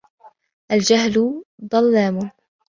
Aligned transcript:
الجهل 0.71 1.43
ضلام 1.73 2.31